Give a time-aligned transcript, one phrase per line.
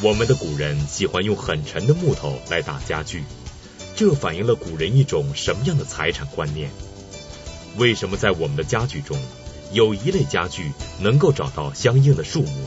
[0.00, 3.24] 我们的古人喜欢用很沉的木头来打家具，
[3.96, 6.70] 这反映了古人一种什么样的财产观念？
[7.78, 9.20] 为什么在我们的家具中，
[9.72, 12.64] 有一类家具能够找到相应的树木，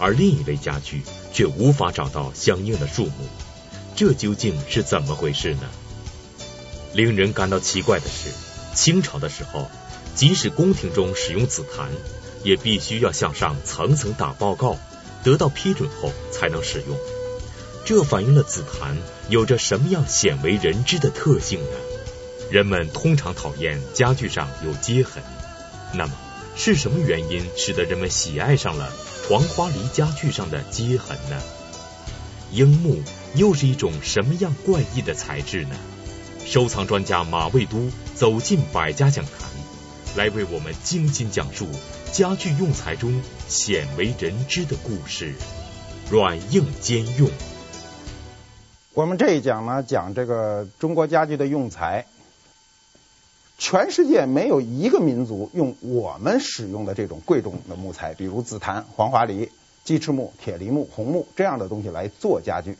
[0.00, 1.02] 而另一类家具
[1.32, 3.28] 却无法找到相应的树木？
[3.94, 5.70] 这究竟是怎么回事呢？
[6.92, 8.30] 令人感到奇怪的是，
[8.74, 9.68] 清朝的时候，
[10.16, 11.88] 即使宫廷中使用紫檀，
[12.42, 14.76] 也必须要向上层层打报告。
[15.24, 16.96] 得到批准后才能使用，
[17.84, 18.96] 这反映了紫檀
[19.28, 21.76] 有着什么样鲜为人知的特性呢？
[22.50, 25.22] 人们通常讨厌家具上有接痕，
[25.92, 26.12] 那么
[26.56, 28.90] 是什么原因使得人们喜爱上了
[29.28, 31.42] 黄花梨家具上的接痕呢？
[32.50, 33.02] 樱木
[33.34, 35.76] 又是一种什么样怪异的材质呢？
[36.46, 39.50] 收藏专家马未都走进百家讲坛，
[40.16, 41.68] 来为我们精心讲述。
[42.12, 45.34] 家具用材中鲜为人知的故事，
[46.10, 47.30] 软硬兼用。
[48.94, 52.06] 我们这一讲呢，讲这个中国家具的用材。
[53.58, 59.50] 全世界没有一个民族用我们使用的这种贵重的木材，比如紫檀、黄花梨、
[59.84, 62.78] 鸡翅木、铁梨木、红木这样的东西来做家具。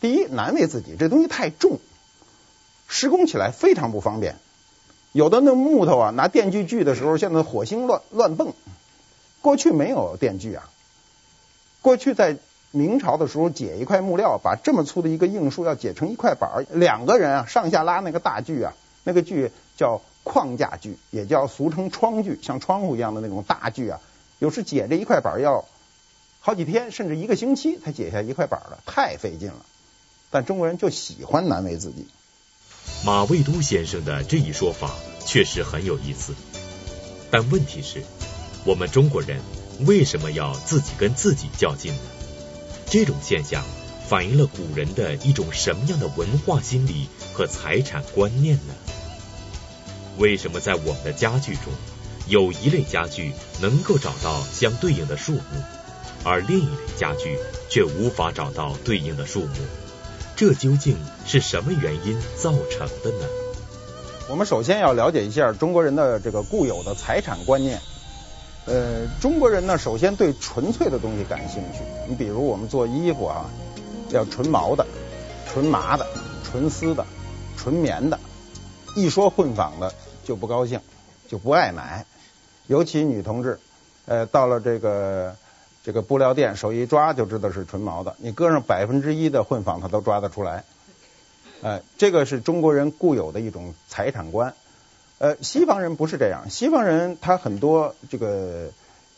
[0.00, 1.80] 第一，难为自己，这东西太重，
[2.86, 4.36] 施工起来非常不方便。
[5.12, 8.52] 有的那木头啊，拿电锯锯的时候，像那火星乱乱蹦。
[9.40, 10.68] 过去没有电锯啊。
[11.80, 12.36] 过去在
[12.70, 24.00] 明朝的时候，解一块木料，把这么粗的一个硬树要解成一块板儿，两个人啊上下拉那个大锯啊，那个锯叫框架锯，也叫俗称窗锯，像窗户一样的那种大锯啊。
[24.38, 25.64] 有时解这一块板要
[26.40, 29.64] 好几天，甚至一个星期才解下一块板儿了，太费劲了。
[30.30, 32.06] 但中国人就喜欢难为自己。
[33.04, 34.92] 马未都先生的这一说法
[35.24, 36.34] 确实很有意思，
[37.30, 38.02] 但问题是，
[38.64, 39.40] 我们中国人
[39.86, 42.00] 为什么要自己跟自己较劲呢？
[42.90, 43.64] 这种现象
[44.08, 48.74] 反映了古人的一种什么样的文化心理和财产观念呢？
[50.16, 51.72] 为什么在我们的家具中，
[52.26, 55.62] 有一类家具能够找到相对应的数目，
[56.24, 57.38] 而另一类家具
[57.70, 59.54] 却无法找到对应的数目？
[60.38, 63.26] 这究竟是什么原因造成的呢？
[64.30, 67.80] 我们首先要了解一下中国人的这个固有的财产观念。
[68.64, 71.80] 呃，中国人呢，首先对纯粹的东西感兴趣。
[72.08, 73.50] 你比如我们做衣服啊，
[74.10, 74.86] 要纯毛的、
[75.50, 76.06] 纯麻的、
[76.44, 77.04] 纯丝的、
[77.56, 78.20] 纯棉的。
[78.94, 79.92] 一说混纺的
[80.24, 80.80] 就不高兴，
[81.26, 82.06] 就不爱买。
[82.68, 83.58] 尤其女同志，
[84.06, 85.34] 呃，到了这个。
[85.84, 90.64] 这个布料店手一抓就知道是纯毛的，你搁上百分之一的混纺，它都抓得出来。
[91.62, 94.54] 呃，这个是中国人固有的一种财产观。
[95.18, 98.68] 呃，西方人不是这样，西方人他很多这个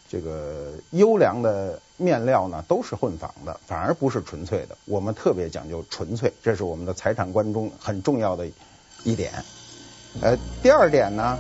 [0.09, 4.77] 这个优良的面料呢都是混纺的，反而不是纯粹的。
[4.87, 8.47] 我们特别讲究纯粹，这是我们的财产观中很重要的
[9.05, 9.45] 一点。
[10.23, 11.39] 呃，第二点呢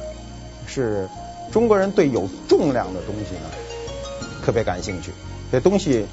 [0.66, 1.08] 是
[1.52, 3.69] 中国人对有重量的东西呢。
[4.50, 5.12] 特别感兴趣，
[5.52, 6.06] 这东西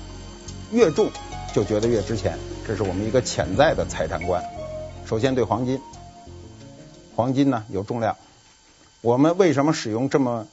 [0.71, 1.09] 越重
[1.55, 2.37] 就觉得越值钱，
[2.67, 4.43] 这是我们一个潜在的财产观。
[5.07, 5.81] 首先对黄金，
[7.15, 8.15] 黄金呢有重量，
[9.01, 10.45] 我们为什么使用这么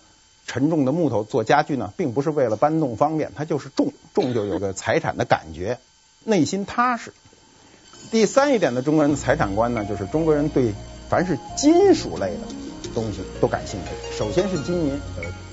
[0.46, 1.92] 沉重的木头做家具呢？
[1.98, 5.78] 并不是为了搬动方便，它就是重，重就有个财产的感觉，
[6.24, 7.12] 内心踏实。
[8.10, 10.72] 第三一点的中国人的财产观呢，就是中国人对
[11.10, 12.48] 凡是金属类的。
[12.94, 14.16] 东西都感兴趣。
[14.16, 15.00] 首先是金银，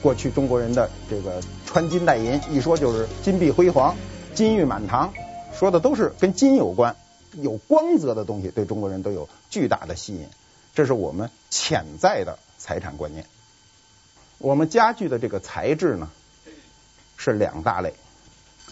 [0.01, 3.95] 过去中国人的这个穿金戴银，一说就是金碧辉煌、
[4.33, 5.13] 金玉满堂，
[5.53, 6.95] 说的都是跟金有关、
[7.33, 10.27] 有光泽的东西，对中国人都有巨大的吸引。
[10.73, 13.25] 这是我们潜在的财产观念。
[14.37, 16.09] 我们家具的这个材质呢，
[17.17, 17.93] 是两大类，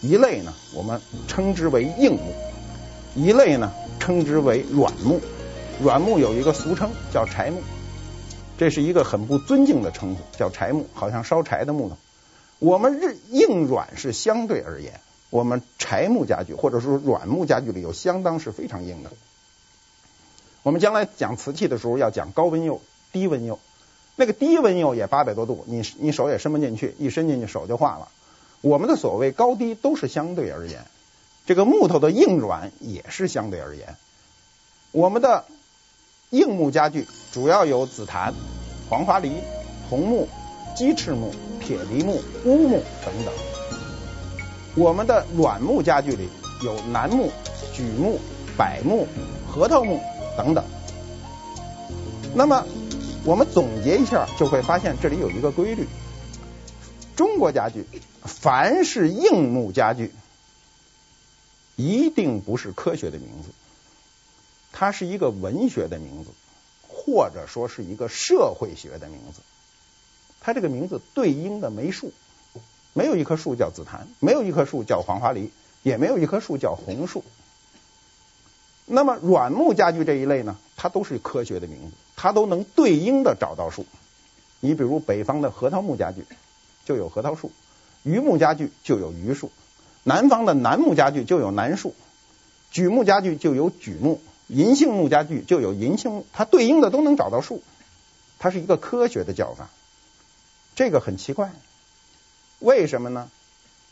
[0.00, 2.34] 一类呢我们称之为硬木，
[3.14, 5.20] 一类呢称之为软木。
[5.80, 7.62] 软木有一个俗称叫柴木。
[8.60, 11.96] 这是一个很不尊敬的称呼，叫柴木，好像烧柴的木头。
[12.58, 15.00] 我们日硬软是相对而言，
[15.30, 19.12] 我们柴木家具或者说软木家具里有相当是非常硬的。
[20.62, 23.58] 我们将来讲瓷器的时候要讲高温釉、低温釉，
[24.14, 28.08] 那个低温釉也八百多度，你你手也伸不进去，一伸进去手就化了。
[28.60, 30.84] 我们的所谓高低都是相对而言，
[31.46, 33.96] 这个木头的硬软也是相对而言，
[34.92, 35.46] 我们的。
[36.30, 38.32] 硬木家具主要有紫檀、
[38.88, 39.32] 黄花梨、
[39.88, 40.28] 红木、
[40.76, 43.34] 鸡翅木、铁梨木、乌木等等。
[44.76, 46.28] 我们的软木家具里
[46.62, 47.32] 有楠木、
[47.74, 48.20] 榉木、
[48.56, 49.08] 柏木、
[49.48, 50.00] 核桃木
[50.36, 50.64] 等等。
[52.32, 52.64] 那么
[53.24, 55.88] 我们总结一下，就会发现这里有一个规律：
[57.16, 57.84] 中国家具
[58.22, 60.12] 凡是硬木家具，
[61.74, 63.48] 一定不是科学的名字，
[64.72, 66.30] 它是一个文学的名字，
[66.88, 69.40] 或者说是一个社会学的名字。
[70.40, 72.12] 它这个名字对应的没树，
[72.92, 75.50] 没有一棵树叫紫檀，没有一棵树叫黄花梨，
[75.82, 77.22] 也没有一棵树叫红树。
[78.86, 83.86] 那么软木家具这一类呢，它都是科学的名字，它都能对应的找到树。
[84.60, 86.24] 你比如北方的核桃木家具，
[86.84, 87.50] 就有核桃树；
[88.02, 89.48] 榆木家具就有榆树；
[90.02, 91.90] 南方的楠木家具就有楠树；
[92.72, 94.18] 榉木家具就有榉木；
[94.50, 96.26] 银杏木家具就有银杏木。
[96.32, 97.62] 它对应的都能找到树，
[98.38, 99.70] 它是一个科学的叫法。
[100.74, 101.52] 这个很奇怪，
[102.58, 103.30] 为什么呢？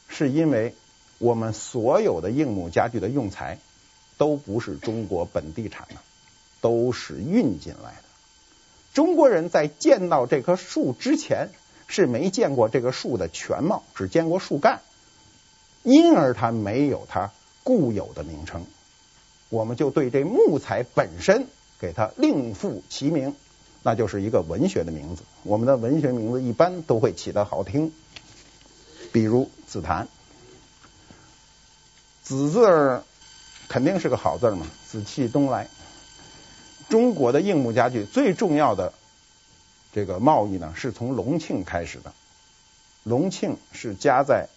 [0.08, 0.74] 是因为
[1.18, 3.58] 我们所有的硬木家具的用材。
[4.18, 5.94] 都不是中国本地产的，
[6.60, 8.02] 都是运进来的。
[8.92, 11.50] 中国人在见到这棵树之前
[11.86, 14.80] 是没见过这个树的全貌，只见过树干，
[15.84, 17.30] 因而它没有它
[17.62, 18.66] 固有的名称。
[19.48, 21.46] 我们就对这木材本身
[21.80, 23.34] 给它另赋其名，
[23.82, 25.22] 那就是一个文学的名字。
[25.42, 27.92] 我们的文学名字一般都会起得好听，
[29.12, 30.08] 比如紫檀，
[32.22, 33.02] 紫字儿。
[33.70, 35.68] 肯定是个好字嘛，紫气东来。
[36.88, 38.94] 中国的硬木家具最重要的
[39.92, 42.14] 这个贸易呢，是从隆庆开始的。
[43.04, 44.48] 隆庆是夹在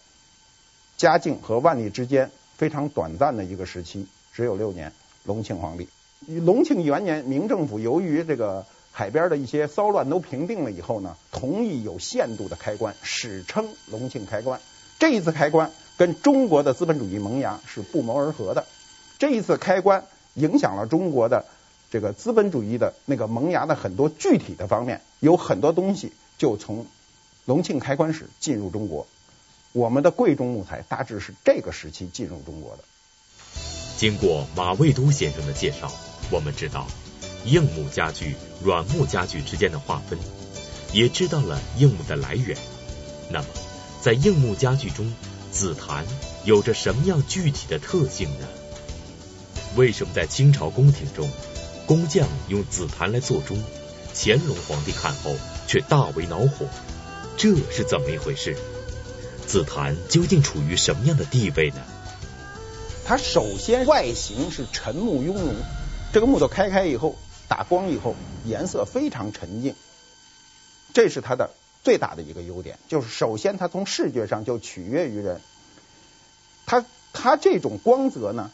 [0.96, 4.92] 嘉靖和万历之间非常短暂的一个时期，只有六年。
[5.24, 5.88] 隆庆皇帝，
[6.26, 14.60] 隆庆元年，明政府由于这个海边的一些骚乱都平定了以后呢，同意有限度的开关，史称隆庆开关。
[14.98, 18.66] 这一次开关跟中国的资本主义萌芽是不谋而合的。
[19.20, 21.44] 这一次开关影响了中国的
[21.92, 26.86] 这个资本主义的那个萌芽的很多具体的方面，有很多东西就从
[27.44, 29.06] 隆庆开关时进入中国。
[29.70, 32.82] 我们的贵重木材大致是这个时期进入中国的。
[34.02, 35.88] 经过马未都先生的介绍，
[36.28, 36.88] 我们知道
[37.44, 40.18] 硬木家具、软木家具之间的划分，
[40.92, 42.58] 也知道了硬木的来源。
[43.30, 43.46] 那么，
[44.00, 45.14] 在硬木家具中，
[45.52, 46.04] 紫檀
[46.42, 48.48] 有着什么样具体的特性呢？
[49.76, 51.30] 为什么在清朝宫廷中，
[51.86, 53.62] 工匠用紫檀来做钟，
[54.12, 55.36] 乾隆皇帝看后
[55.68, 56.66] 却大为恼火？
[57.36, 58.56] 这是怎么一回事？
[59.46, 61.76] 紫檀究竟处于什么样的地位呢？
[63.04, 65.54] 它首先外形是沉木雍容，
[66.12, 67.16] 这个木头开开以后，
[67.48, 68.14] 打光以后
[68.44, 69.74] 颜色非常沉静，
[70.94, 71.50] 这是它的
[71.82, 75.40] 最大的一个优点，就是首先它从视觉上就取悦于人。
[76.64, 78.50] 它它这种光泽呢？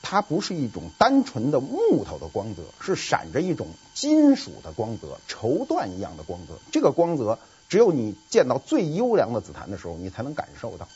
[0.00, 6.54] 它不是一种单纯的木头的光泽，是闪着一种金属的光泽，绸缎一样的光泽。
[6.72, 7.38] 这个光泽
[7.68, 10.88] 只有你见到最优良的紫檀的时候，你才能感受到。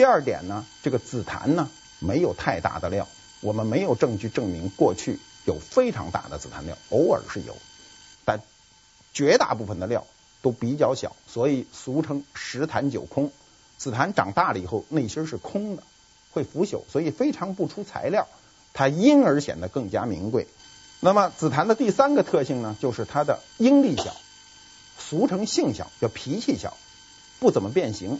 [0.00, 1.68] 第二点呢，这个紫檀呢
[1.98, 3.06] 没有太大的料，
[3.42, 7.54] 我们没有证据证明过去有非常大的紫檀料，偶尔是有，
[8.24, 8.40] 但
[9.12, 10.06] 绝大部分的料
[10.40, 13.30] 都比较小，所以俗称十檀九空。
[13.76, 15.82] 紫檀长大了以后，内心是空的。
[16.32, 18.26] 会腐朽，所以非常不出材料，
[18.72, 20.46] 它因而显得更加名贵。
[21.00, 24.16] 那么紫檀的第三个特性呢，就是它的应力小，
[24.98, 26.78] 俗称性小，叫脾气小，
[27.38, 28.18] 不怎么变形。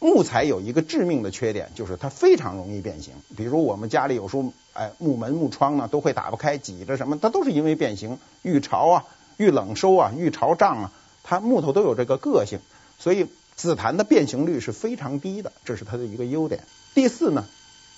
[0.00, 3.14] 木材有一个致命的缺点，就是它非常容易变形。
[3.36, 8.18] 比如我们家里有时候，哎，木门木窗呢都会打不开，挤着什么，它都是因为变形。
[8.42, 9.04] 遇潮啊，
[9.36, 10.92] 遇冷收啊，遇潮涨啊，
[11.24, 12.60] 它木头都有这个个性，
[12.98, 13.26] 所以
[13.56, 16.62] 紫檀的变形率是非常低的，这是它的一个优点。
[16.94, 17.44] 第四呢，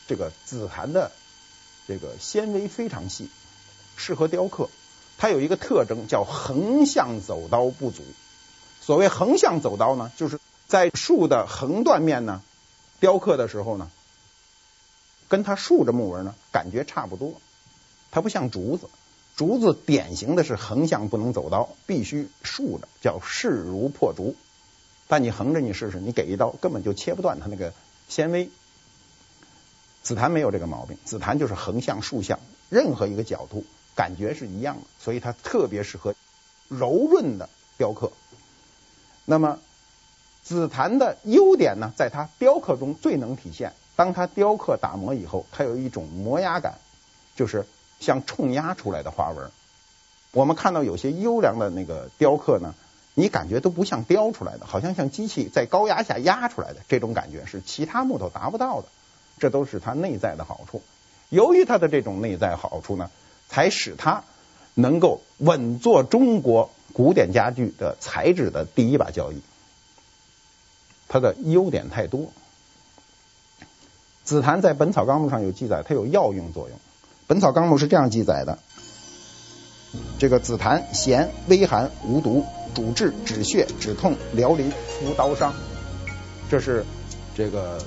[0.09, 1.13] 这个紫檀的
[1.87, 3.29] 这个纤维非常细，
[3.97, 4.71] 适合雕刻。
[5.19, 8.03] 它有一个特征叫横向走刀不足。
[8.81, 10.41] 所谓横向走刀呢，就是
[10.71, 12.43] 在树的横断面呢
[13.01, 13.91] 雕刻的时候呢，
[15.29, 17.35] 跟它竖着木纹呢感觉差不多。
[18.13, 18.89] 它不像竹子，
[19.35, 24.37] 竹子典型的是横向不能走刀，必须竖着，叫势如破竹。
[25.09, 27.73] 但你横着你试试，你给一刀根本就切不断它那个
[28.09, 28.49] 纤维。
[30.05, 33.65] 紫檀没有这个毛病，紫檀就是横向、竖向，任何一个角度
[33.97, 36.15] 感觉是一样的，所以它特别适合
[36.69, 38.13] 柔润的雕刻。
[39.25, 39.59] 那么
[40.51, 43.73] 紫檀的优点呢，在它雕刻中最能体现。
[43.95, 46.79] 当它雕刻打磨以后，它有一种磨压感，
[47.37, 47.67] 就是
[48.01, 49.53] 像冲压出来的花纹。
[50.33, 52.75] 我们看到有些优良的那个雕刻呢，
[53.15, 58.89] 你感觉都不像雕出来的，好像像机器在高压下压出来的，这种感觉是其他木头达不到的。
[59.39, 60.83] 这都是它内在的好处。
[61.29, 63.09] 由于它的这种内在好处呢，
[63.49, 64.25] 才使它
[64.75, 69.41] 能够稳坐中国古典家具的材质的第一把交椅。
[71.11, 72.29] 它的优点太多。
[74.23, 76.79] 紫檀在《本草纲目》上有记载，它有药用作用。
[77.27, 78.59] 《本草纲目》是这样记载的：
[80.21, 85.53] 这个紫檀咸，微寒，无毒，主治止血、止痛、疗淋、敷刀伤。
[86.49, 86.85] 这是
[87.37, 87.85] 这个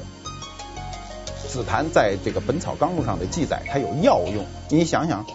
[1.48, 4.46] 紫檀在这个《本草纲目》上的记载，它有药用。
[4.68, 5.26] 你想想，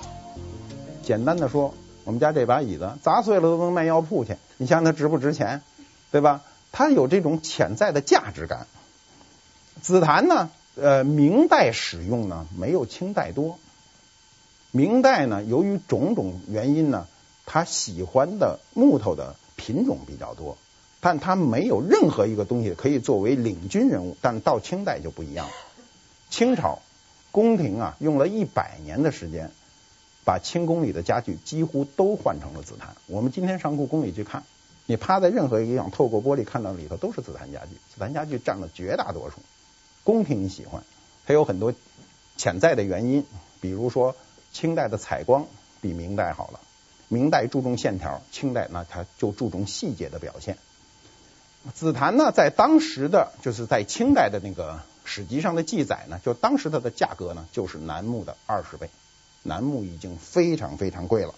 [1.02, 1.72] 简单的说，
[2.04, 5.62] 我们家这把椅子砸碎了都能卖药铺去，你想想它值不值钱，
[6.10, 6.42] 对吧？
[6.72, 8.66] 它有这种潜在的价值感。
[9.82, 10.50] 紫檀呢？
[10.80, 13.58] 呃，明代使用呢没有清代多。
[14.70, 17.08] 明代呢，由于种种原因呢，
[17.46, 20.56] 他喜欢的木头的品种比较多，
[21.00, 24.16] 但他没有任何一个东西可以作为领军人物。
[24.20, 25.52] 但到清代就不一样了。
[26.30, 26.80] 清朝
[27.32, 29.50] 宫廷啊，用了一百年的时间，
[30.24, 32.94] 把清宫里的家具几乎都换成了紫檀。
[33.06, 34.44] 我们今天上故宫里去看，
[34.90, 39.36] 你趴在任何一个地方，透过玻璃看到里头都是紫檀家具，紫檀家具占了绝大多数。
[40.02, 40.82] 宫廷喜欢，
[41.26, 41.74] 它有很多
[42.38, 43.26] 潜在的原因，
[43.60, 44.16] 比如说
[44.50, 45.46] 清代的采光
[45.82, 46.60] 比明代好了，
[47.08, 50.56] 明代注重线条，清代呢它就注重细节的表现。
[51.74, 58.88] 紫檀呢，在当时的就是在清代的那个史籍上的记载呢，就当时它的价格呢就是楠木的二十倍，
[59.42, 61.34] 楠木已经非常非常贵了。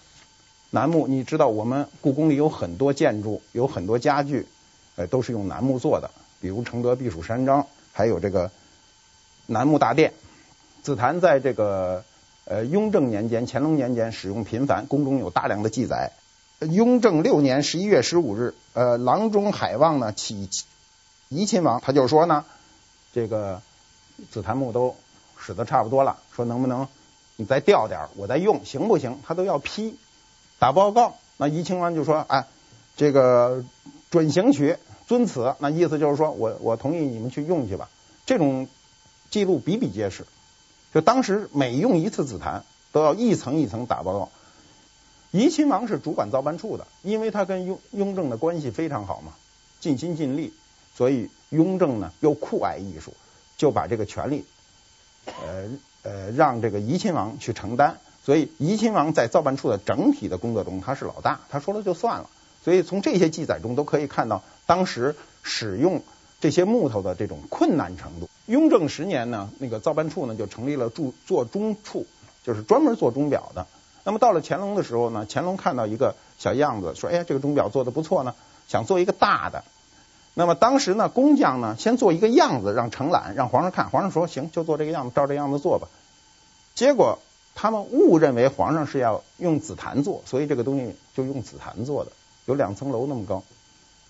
[0.71, 4.47] 楠木你知道，我们故宫里有很多建筑，有很多家具，
[4.95, 6.09] 呃，都是用楠木做的，
[6.39, 8.49] 比如承德避暑山庄，还有这个。
[9.47, 10.13] 楠木大殿，
[10.81, 12.05] 紫檀在这个
[12.45, 16.13] 呃雍正年间、乾隆年间使用频繁，宫中有大量的记载。
[16.59, 20.47] 雍正六年十一月十五日，呃，郎中海望呢启
[21.27, 22.45] 怡亲王，他就说呢，
[23.11, 23.61] 这个
[24.29, 24.95] 紫檀木都
[25.37, 26.87] 使得差不多了，说能不能
[27.35, 29.19] 你再调点，我再用，行不行？
[29.27, 29.97] 他都要批
[30.61, 31.15] 打报告。
[31.37, 32.45] 那怡亲王就说，哎，
[32.95, 33.65] 这个
[34.11, 34.77] 准行取，
[35.07, 35.55] 遵此。
[35.57, 37.89] 那意思就是说我我同意你们去用去吧。
[38.27, 38.67] 这种。
[39.31, 40.25] 记录比比皆是，
[40.93, 44.29] 就当时每用一次紫檀都要一层一层打报告。
[45.31, 49.31] 怡亲王是主管造办处的，因为他跟雍雍正的关系非常好嘛，
[49.79, 50.51] 尽心尽力，
[50.97, 53.13] 所以雍正呢又酷爱艺术，
[53.55, 54.45] 就把这个权力
[55.25, 55.69] 呃
[56.03, 58.01] 呃让这个怡亲王去承担。
[58.23, 62.29] 所以怡亲王在造办处的整体的工作中他是老大，他说了就算了。
[62.63, 66.01] 所以从这些记载中都可以看到当时使用。
[66.41, 68.27] 这些木头的这种困难程度。
[68.47, 72.07] 雍正十年呢，那个造办处呢就成立了铸做钟处，
[72.43, 73.67] 就是专门做钟表的。
[74.03, 78.33] 那么到了乾隆的时候呢，乾隆看到一个小样子，说：“哎呀，这个钟表做的不错呢，
[78.67, 79.63] 想做一个大的。”
[80.33, 83.91] 那么当时呢，工匠呢先做一个样子，让承揽，让皇上看。
[83.91, 85.89] 皇上说：“行，就做这个样子，照这样子做吧。”
[86.73, 87.19] 结果
[87.53, 92.11] 他们误认为皇上是要用紫檀做，所以这个东西就用紫檀做的，
[92.45, 93.43] 有两层楼那么高。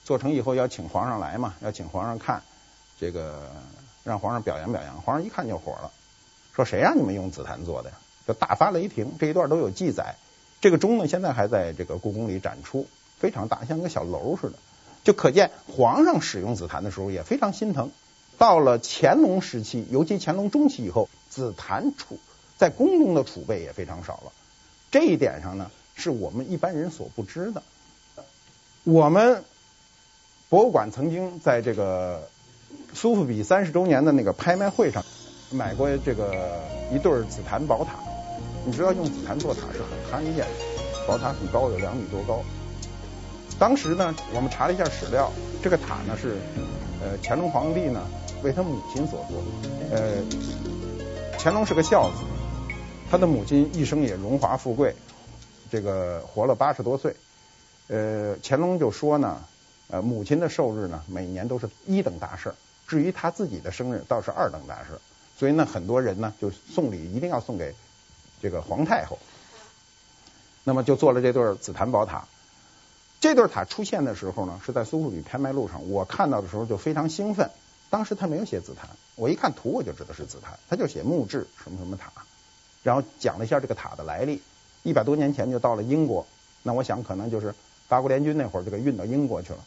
[0.04, 2.42] 做成以后要请皇上来嘛，要请皇上看，
[3.00, 3.52] 这个
[4.04, 5.02] 让皇上表扬表扬。
[5.02, 5.92] 皇上一看就火了，
[6.56, 7.96] 说谁让你们用紫檀做的呀？
[8.28, 9.14] 就大发雷霆。
[9.20, 10.16] 这一段都有记载。
[10.60, 12.88] 这个钟呢，现在还在这个故宫里展出，
[13.20, 14.54] 非常大，像个小楼似的。
[15.04, 17.92] 就可见皇上使用紫檀的时候也非常心疼。
[18.38, 22.20] 到了乾隆时期，尤其乾隆中期以后，紫檀出
[22.62, 24.32] 在宫中的储备也非常少了。
[24.92, 27.64] 这一点上呢，是我们一般人所不知的。
[28.84, 29.44] 我们。
[30.50, 32.28] 博物馆曾经在这个
[32.94, 35.02] 苏富比三十周年的那个拍卖会上
[35.50, 36.60] 买过这个
[36.94, 37.94] 一对紫檀宝塔。
[38.66, 40.46] 你知道用紫檀做塔是很罕见的，
[41.08, 42.44] 宝塔很高，有两米多高。
[43.58, 45.32] 当时呢，我们查了一下史料，
[45.64, 46.36] 这个塔呢是
[47.02, 48.06] 呃乾隆皇帝呢
[48.44, 49.42] 为他母亲所做。
[49.90, 50.22] 呃，
[51.40, 52.18] 乾隆是个孝子，
[53.12, 54.96] 他的母亲一生也荣华富贵，
[55.70, 57.14] 这个活了八十多岁。
[57.90, 59.44] 呃，乾隆就说呢。
[59.90, 62.56] 呃，母亲的寿日呢，每年都是一等大事。
[62.88, 64.98] 至于他自己的生日，倒是二等大事。
[65.38, 67.76] 所以呢，很多人呢就送礼一定要送给
[68.42, 69.20] 这个皇太后。
[70.64, 72.26] 那么就做了这对紫檀宝塔。
[73.20, 75.90] 这对塔出现的时候呢，是在苏富比拍卖路上。
[75.90, 77.52] 我看到的时候就非常兴奋。
[77.90, 82.10] 当时他没有写紫檀，我一看图我就知道是紫檀，他就写木质什么什么塔，
[82.84, 84.42] 然后讲了一下这个塔的来历。
[84.84, 86.26] 一百多年前就到了英国，
[86.64, 87.54] 那我想可能就是
[87.88, 89.60] 八国联军那会儿就给运到英国去了。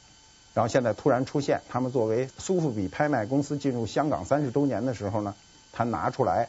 [0.54, 5.35] 然后现在突然出现，他们作为苏富比拍卖公司进入香港三十周年的时候呢，
[5.73, 6.49] 他拿出来，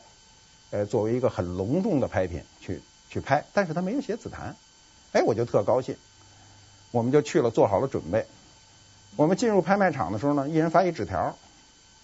[0.72, 4.56] 呃，作为一个很隆重的拍品去去拍，但是他没有写紫檀，
[5.12, 5.96] 哎，我就特高兴，
[6.92, 8.26] 我们就去了，做好了准备。
[9.16, 11.36] 我们进入拍卖场的时候呢，一人发一纸条，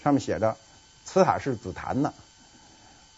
[0.03, 0.57] 上面写着
[1.05, 2.13] 此塔是紫檀的。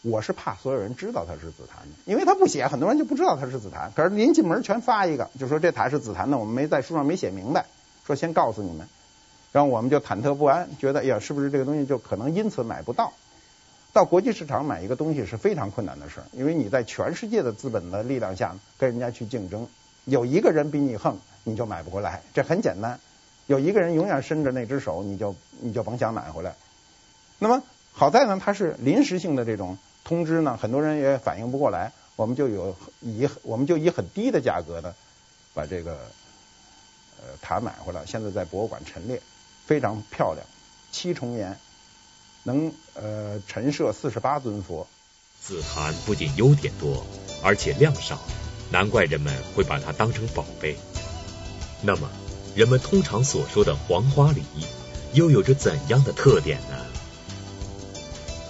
[0.04, 3.92] 我是怕所有人知道它是紫檀的，因为他不写，很多人就不知道它是紫檀。
[3.96, 7.66] 可是临进门全发一个，就说这台是紫檀的，我们没在书上没写明白。
[8.06, 8.86] 说先告诉你们，
[9.54, 13.14] 然后我们就忐忑不安，觉得呀，是不是这个东西就可能因此买不到？
[13.94, 19.68] 到国际市场买一个东西是非常困难的事，因为你在全世界的资本的力量下跟人家去竞争，
[20.04, 22.24] 有一个人比你横，你就买不回来。
[22.34, 23.00] 这很简单，
[23.48, 26.56] 有一个人永远伸着那只手，你就你就甭想买回来。
[27.40, 34.94] 那么好在呢，它是临时性的这种通知呢，很多人也反应不过来，我们就有以我们就以很低的价格呢
[35.54, 35.94] 把这个
[37.20, 39.22] 呃塔买回来，现在在博物馆陈列，
[39.66, 40.46] 非常漂亮，
[40.92, 41.58] 七重檐。
[42.46, 44.86] 能呃陈设四十八尊佛。
[45.40, 47.06] 紫檀不仅优点多，
[47.42, 48.20] 而且量少，
[48.72, 50.78] 难怪人们会把它当成宝贝。
[51.82, 52.10] 那么，
[52.56, 54.42] 人们通常所说的黄花梨
[55.14, 56.86] 又有着怎样的特点呢？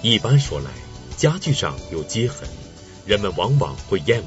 [0.04, 0.70] 一般说来，
[1.18, 2.48] 家具上有接痕，
[3.06, 4.26] 人们往往会厌恶。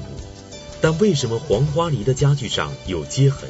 [0.81, 3.49] 但为什么黄花梨的家具上有接痕，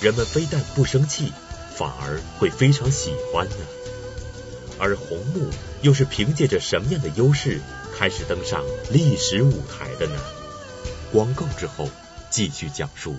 [0.00, 1.32] 人们非但不生气，
[1.74, 3.56] 反而会非常喜欢呢？
[4.78, 5.48] 而红木
[5.80, 7.62] 又是凭借着什么样的优势
[7.98, 10.20] 开始登上历史舞台的呢？
[11.12, 11.88] 广告之后
[12.30, 13.16] 继续讲述。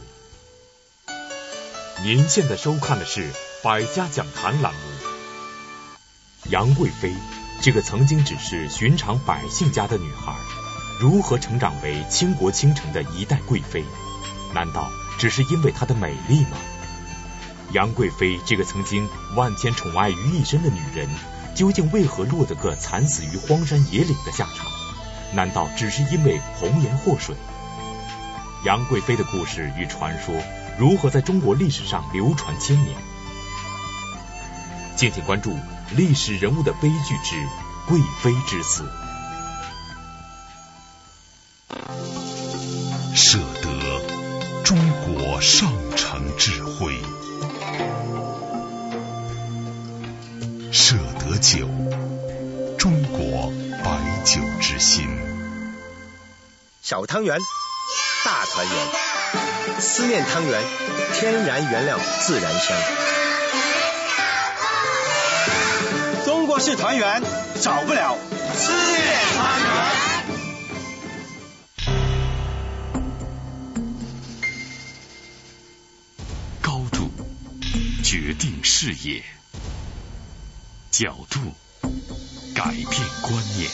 [2.03, 3.21] 您现在收看的是
[3.63, 4.79] 《百家讲坛》栏目。
[6.51, 7.11] 杨贵妃
[7.61, 10.33] 这个曾经只是寻常百姓家的女孩，
[10.99, 13.83] 如何成长为倾国倾城的一代贵妃？
[14.53, 16.57] 难道只是因为她的美丽吗？
[17.73, 21.09] 杨贵妃这个曾经万千宠爱于一身的女人。
[21.55, 24.67] 究竟为何落得个惨死于荒山野岭的下场？
[25.33, 27.35] 难道只是因为红颜祸水？
[28.63, 30.35] 杨贵妃的故事与传说
[30.77, 32.95] 如何在中国历史上流传千年？
[34.95, 35.57] 敬请关注
[35.95, 37.35] 历史人物的悲剧之
[37.87, 38.83] 贵妃之死。
[43.15, 46.99] 舍得中国上乘智慧。
[50.71, 51.67] 舍得酒，
[52.77, 53.51] 中国
[53.83, 55.07] 白酒之心。
[56.81, 57.39] 小汤圆，
[58.23, 60.61] 大团圆，思念汤圆，
[61.13, 63.16] 天然原料，自然香。
[66.57, 67.21] 中国式团圆，
[67.57, 68.17] 少不了
[68.55, 69.67] 丝面汤圆。
[76.59, 77.11] 高度
[78.03, 79.23] 决定视野。
[80.89, 81.39] 角度
[82.55, 82.89] 改变
[83.21, 83.69] 观念，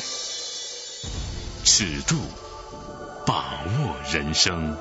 [1.64, 2.18] 尺度
[3.26, 4.76] 把握人生。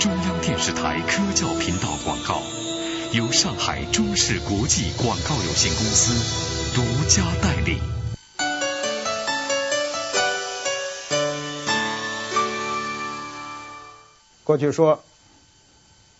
[0.00, 2.40] 中央电视台科教频道广告
[3.14, 7.78] 由上海中视国际广告有限公司独家代理。
[14.42, 15.04] 过去说。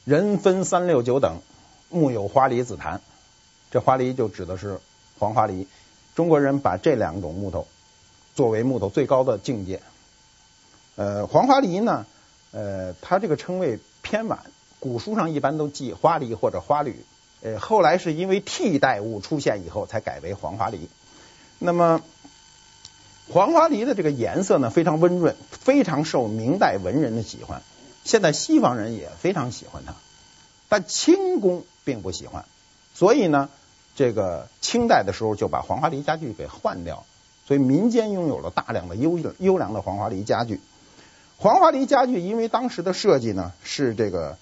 [0.04, 1.40] 人分三六九等，
[1.88, 3.00] 木有花梨、紫檀。
[3.70, 4.78] 这花梨就指的是
[5.18, 5.66] 黄花梨。
[6.14, 7.66] 中国人把这两种木头
[8.34, 9.80] 作为木头最高的境界。
[10.96, 12.04] 呃，黄花梨呢，
[12.52, 14.38] 呃，它这个称谓偏晚，
[14.84, 17.06] 古书上一般都记花梨或者花铝。
[17.40, 20.90] 呃，后来是因为替代物出现以后才改为黄花梨。
[21.58, 22.02] 那么
[23.32, 27.62] 黄花梨的这个颜色呢，非常温润，非常受明代文人的喜欢。
[28.04, 29.94] 现在西方人也非常喜欢它，
[30.68, 32.44] 但清宫并不喜欢，
[32.92, 33.48] 所以呢，
[33.96, 37.06] 这个清代的时候就把黄花梨家具给换掉，
[37.48, 40.60] 所以民间拥有了大量的优优良的黄花梨家具。
[41.38, 44.38] 黄花梨家具因为当时的设计呢是这个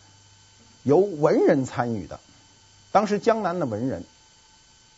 [0.83, 2.21] 由文人参与的，
[2.91, 4.05] 当时江南的文人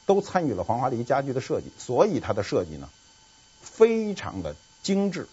[0.07, 2.89] 都参与了黄花梨家具的设计，所以它的设计呢
[3.63, 5.29] 非常的精致。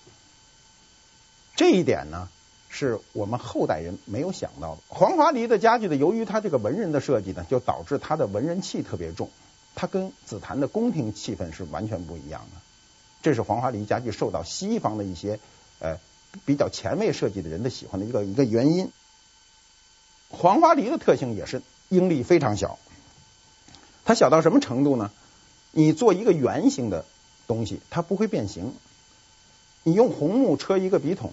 [1.56, 2.30] 这一点呢。
[2.74, 4.82] 是我们后代人没有想到的。
[4.88, 9.30] 黄花梨的家具呢，由于它这个文人的设计呢，就导致它的文人气特别重，
[9.76, 12.62] 它跟紫檀的宫廷气氛是完全不一样的。
[13.22, 15.42] 这是黄花梨家具受到西方的一些
[15.80, 15.98] 呃
[16.46, 18.90] 比较前卫设计的人的喜欢的一个一个原因。
[20.32, 22.80] 黄花梨的特性也是应力非常小，
[24.06, 25.12] 它小到什么程度呢？
[25.72, 27.06] 你做一个圆形的
[27.48, 28.74] 东西，它不会变形。
[29.84, 31.32] 你用红木车一个笔筒。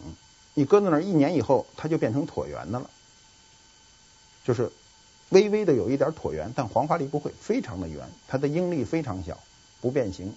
[0.55, 2.91] 你搁在那儿一年以后，它就变成椭圆的了，
[4.45, 4.73] 就是
[5.29, 9.39] 微微的有一点椭圆，但黄花梨不会，非常的圆，它的应力非常小，
[9.81, 10.35] 不变形。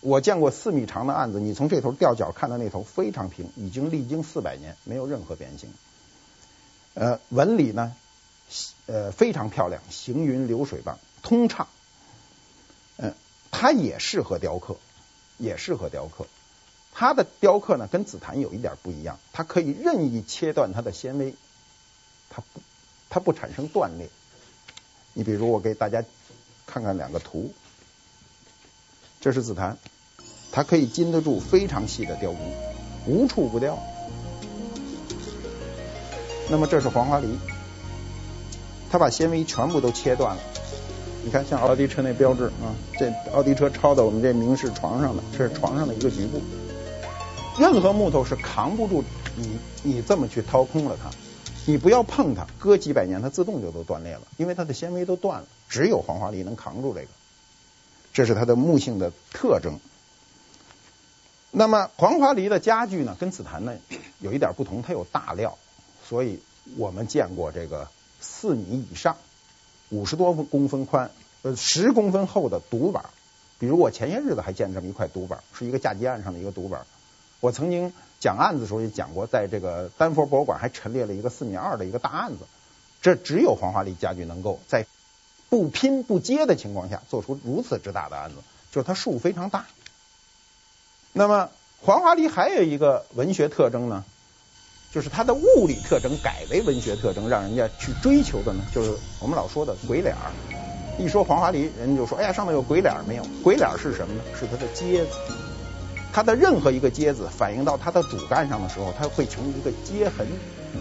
[0.00, 5.72] 我见过四米长的案子，你从这头吊脚看到那头非常平，已经历经四百年，没有任何变形。
[6.94, 7.94] 呃，纹理呢，
[8.86, 11.68] 呃，非常漂亮，行云流水般通畅。
[12.96, 13.14] 呃，
[13.50, 14.76] 它也适合雕刻，
[15.38, 16.26] 也适合雕刻。
[16.92, 21.34] 它的雕刻呢，跟紫檀有一点不一样，它可以任意切断它的纤维，
[22.28, 22.60] 它不，
[23.08, 24.10] 它不产生断裂。
[25.12, 26.04] 你比如我给大家
[26.66, 27.54] 看看两个图，
[29.20, 29.78] 这是紫檀，
[30.50, 32.52] 它可以经得住非常细的雕工，
[33.06, 33.78] 无处不雕。
[36.50, 37.28] 那么这是黄花梨，
[38.90, 40.42] 它把纤维全部都切断了。
[41.22, 46.40] 你看，像奥迪车那标志啊，这奥迪车抄到我们这明式床上的，这是床上的一个局部。
[47.56, 49.04] 任何木头是扛不住
[49.36, 51.08] 你你这么去掏空了它，
[51.66, 55.46] 你不要碰它，搁几百年它自动就都断裂了，因为它的纤维都断了。
[55.68, 57.08] 只有黄花梨能扛住这个，
[58.12, 59.78] 这是它的木性的特征。
[61.52, 63.74] 那么黄花梨的家具呢，跟紫檀呢
[64.18, 65.58] 有一点不同，它有大料，
[66.10, 66.40] 所以
[66.76, 67.88] 我们见过这个
[68.20, 69.16] 四米以上。
[69.90, 73.04] 五十多公分宽，呃，十公分厚的独板。
[73.60, 76.84] 比如我前些日子还见这么一块独板，是一个嫁接案上的一个独板。
[77.38, 82.38] 我曾经讲案子的时候也讲过，在这个丹佛博物馆还陈列了一个四米二的一个大案子。
[83.00, 84.86] 这只有黄花梨家具能够在
[85.48, 88.36] 不拼不接的情况下做出如此之大的案子，
[88.72, 89.66] 就是它数非常大。
[91.12, 94.04] 那么黄花梨还有一个文学特征呢？
[94.92, 100.32] 就是它的物理特征改为文学特征，让人家去追求的呢，就是我们老说的鬼脸儿。
[100.98, 103.22] 一说黄花梨，人就说：“哎呀，上面有鬼脸儿没有？
[103.42, 104.20] 鬼脸儿是什么呢？
[104.38, 105.12] 是它的接子。
[106.12, 110.26] 它的任何一个接子反映到它的主干上的时候，它会成一个接痕。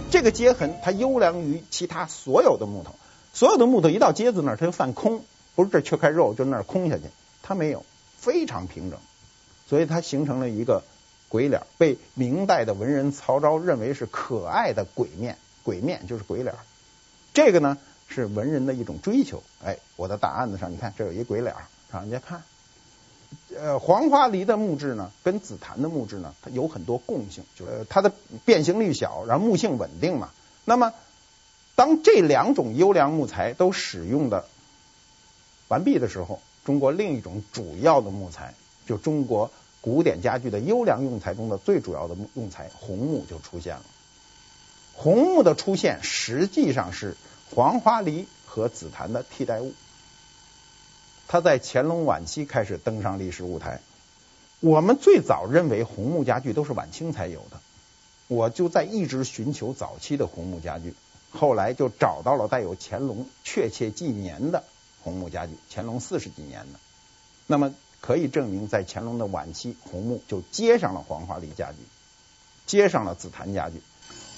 [0.09, 2.95] 这个接痕它优良于其他所有的木头。
[3.31, 5.23] 所有的木头一到接子那儿，它就犯空，
[5.55, 7.03] 不是这缺块肉就那儿空下去，
[7.43, 7.85] 它没有，
[8.17, 8.99] 非常平整，
[9.69, 10.83] 所以它形成了一个。”
[11.29, 16.55] 鬼脸被明代的文人曹昭认为是可爱的鬼面，鬼面就是鬼脸。
[17.35, 19.43] 这个呢是文人的一种追求。
[19.63, 21.55] 哎，我的大案子上，你看这有一鬼脸，
[21.91, 22.41] 让人家看。
[23.55, 28.11] 呃，黄花梨的木质呢，跟紫檀的木质呢，它有很多共性，就是它的
[28.43, 30.31] 变形率小，然后木性稳定嘛。
[30.65, 30.93] 那么，
[31.75, 34.45] 当这两种优良木材都使用的
[35.67, 38.55] 完毕的时候，中国另一种主要的木材，
[38.87, 39.51] 就中国。
[39.81, 43.83] 古典家具的优良用材中的最主要的用材红木就出现了。
[44.93, 47.15] 红木的出现实际上是
[47.55, 49.73] 黄花梨和紫檀的替代物。
[51.29, 53.79] 它在乾隆晚期开始登上历史舞台。
[54.59, 57.61] 我们最早认为红木家具都是晚清才有的，
[58.27, 60.93] 我就在一直寻求早期的红木家具，
[61.31, 64.65] 后来就找到了带有乾隆确切纪年的
[65.01, 66.79] 红木家具，乾隆四十几年的。
[67.47, 67.73] 那么。
[68.01, 71.77] 可以证明，在乾隆的晚期，红木就接上了黄花梨家具，
[72.65, 73.81] 接上了紫檀家具。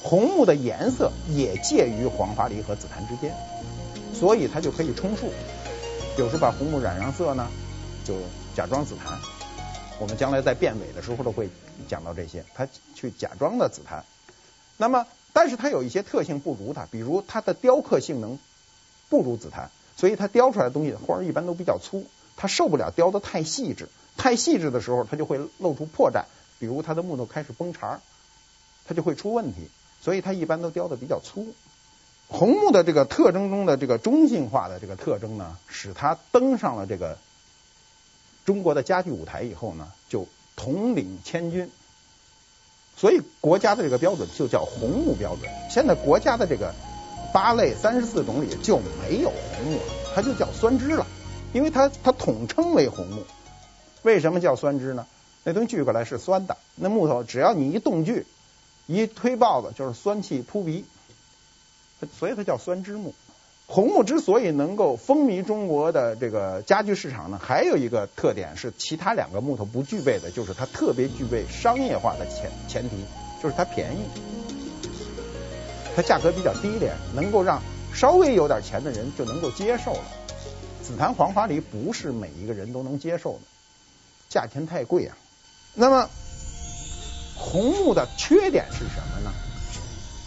[0.03, 3.35] 红木的颜色也介于黄花梨和紫檀之间，
[4.13, 5.31] 所以它就可以充数。
[6.17, 7.47] 有时把红木染上色呢，
[8.03, 8.15] 就
[8.55, 9.19] 假装紫檀。
[9.99, 11.47] 我们将来在辨伪的时候都会
[11.87, 14.03] 讲到这些，它去假装的紫檀。
[14.77, 18.39] 那么，但是它有一些特性不如它，比如它的雕刻性能
[19.07, 22.03] 不如紫檀，所以它雕出来的东西花一般都比较粗。
[22.41, 26.23] 它受不了雕的太细致，太细致的时候，它就会露出破绽，
[26.57, 27.99] 比如它的木头开始崩茬，
[28.83, 29.69] 它就会出问题。
[30.01, 31.53] 所以它一般都雕的比较粗。
[32.27, 37.19] 红木的这个特征中的这个中性化的这个特征呢，使它登上了这个
[38.43, 41.69] 中国的家具舞台以后呢，就统领千军。
[42.97, 45.47] 所以国家的这个标准就叫红木标准。
[45.69, 46.73] 现在国家的这个
[47.31, 51.05] 八类三十四种里就没有红木了，它就叫酸枝了。
[51.53, 53.23] 因为它它统称为红木，
[54.03, 55.05] 为什么叫酸枝呢？
[55.43, 58.25] 那东西锯过来是酸的，那木头只要你一动锯，
[58.85, 60.85] 一推刨子就是酸气扑鼻，
[62.17, 63.13] 所以它叫酸枝木。
[63.67, 72.97] 红木之所以能够风靡中国的这个家具市场呢，还有一个特点是其他两个木头不具备的，就是它特别具备商业化的前前提，
[73.41, 74.03] 就是它便宜，
[75.95, 77.61] 它价格比较低廉，能够让
[77.93, 80.03] 稍微有点钱的人就能够接受了。
[80.83, 83.39] 紫檀黄花梨不是每一个人都能接受的，
[84.29, 85.15] 价钱太贵啊。
[85.73, 86.09] 那么
[87.37, 89.31] 红木的缺点是什么呢？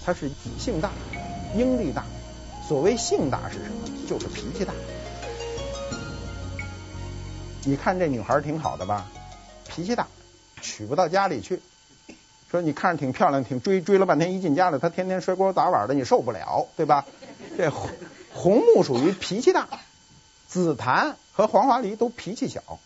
[0.05, 0.90] 它是性大，
[1.57, 2.05] 应力大。
[2.69, 3.88] 所谓性大是什么？
[4.09, 4.73] 就是脾气大。
[7.64, 9.07] 你看这女孩挺好的吧？
[9.69, 10.07] 脾气大，
[10.61, 11.61] 娶不到家里去。
[12.51, 17.05] 说你看着挺漂亮，挺追追了半天，一进家里她天天摔锅打碗的，你受不了，对吧？
[17.59, 17.71] 这
[18.33, 19.69] 红木属于脾气大。
[20.55, 22.79] 紫檀和黄花梨都脾气小，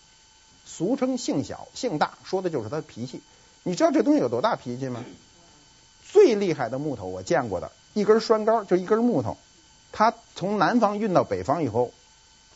[0.65, 3.21] 俗称性小性大，说的就是它的脾气。
[3.63, 5.05] 你知道这东西有多大脾气吗？
[6.03, 9.37] 最厉害的木头我见过的，一根栓杆就一根木头，
[9.93, 11.93] 它从南方运到北方以后，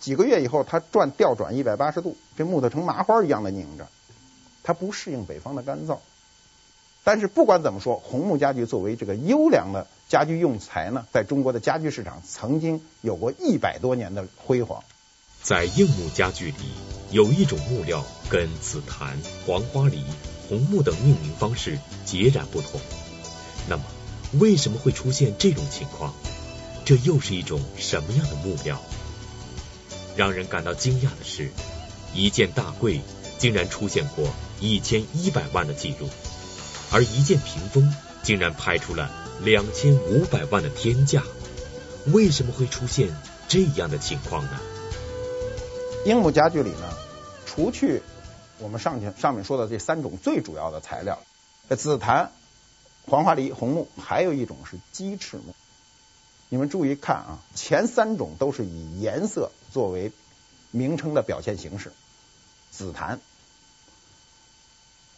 [0.01, 3.89] 几个月以后它转调转一百八十度，这木头成麻花一样的拧着，
[4.63, 5.99] 它不适应北方的干燥。
[7.05, 14.83] 但是不管怎么说，红木家具作为这个优良的家具用材呢，在中国的家具市场曾经有过一百多年的辉煌。
[15.43, 16.73] 在硬木家具里，
[17.11, 20.05] 有一种木料跟紫檀、黄花梨、
[20.49, 22.81] 红木等命名方式截然不同。
[23.69, 23.83] 那么，
[24.35, 26.15] 为什么会出现这种情况？
[26.85, 28.81] 这又是一种什么样的木料？
[30.15, 31.51] 让人感到惊讶的是，
[32.15, 33.01] 一件大柜
[33.39, 36.09] 竟然出现过一千一百万的记录，
[36.93, 39.11] 而一件屏风竟然拍出了
[39.43, 41.25] 两千五百万的天价。
[42.07, 43.17] 为什么会出现
[43.49, 44.61] 这样的情况呢？
[46.05, 46.93] 樱木家具里呢，
[47.47, 48.03] 除去
[48.59, 51.21] 我们上去上面说的这三种最主要的材料，
[51.77, 52.33] 紫檀、
[53.07, 55.55] 黄花梨、红木，还有一种是鸡翅木。
[56.49, 60.11] 你们注意看啊，前三种都是以颜色作为
[60.73, 61.93] 名称的表现形式，
[62.73, 63.21] 紫檀、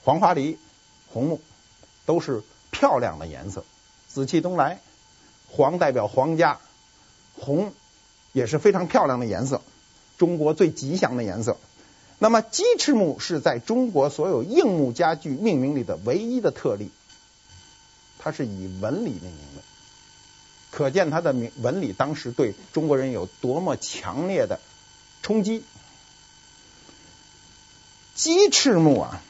[0.05, 0.59] 黄花梨、
[1.09, 1.41] 红木
[2.05, 3.65] 都是漂亮的颜色，
[4.07, 4.81] 紫气东来，
[5.49, 6.61] 黄代表皇家，
[7.39, 7.73] 红
[8.33, 9.63] 也是非常漂亮的颜色，
[10.19, 11.57] 中国最吉祥的颜色。
[12.19, 16.91] 那么鸡翅木是在中国所有硬木家具命名里的唯一的特例，
[18.19, 19.63] 它是以纹理命名的。
[20.71, 24.59] 可见它的名纹理当时对中国人有多么强烈的
[25.23, 25.65] 冲击。
[28.15, 29.21] 鸡翅木啊，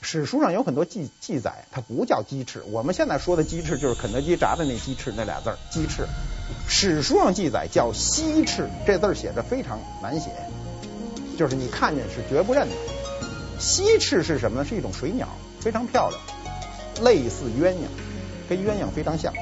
[0.00, 2.62] 史书上有很多记记载，它不叫鸡翅。
[2.66, 6.06] 我们现在说的鸡翅就是肯德基炸的那鸡翅那俩字儿，鸡翅。
[6.74, 10.30] 史书上记载叫西翅，这字儿写着非常难写，
[11.38, 12.74] 就是你看见是绝不认的。
[13.60, 14.66] 西翅是什么呢？
[14.66, 15.28] 是一种水鸟，
[15.60, 16.18] 非常漂亮，
[17.04, 17.76] 类似鸳鸯，
[18.48, 19.34] 跟鸳鸯非常像。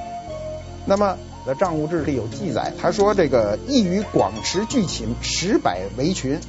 [0.85, 1.17] 那么
[1.47, 6.41] 在《账务志》里有记载，他说这个异于广池巨寝，石柏为群，